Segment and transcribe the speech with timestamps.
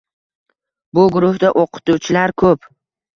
[0.97, 2.67] Bu guruhda o‘qituvchilar ko’p.